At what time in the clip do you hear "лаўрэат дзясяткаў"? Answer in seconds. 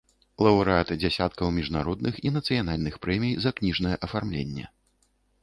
0.45-1.51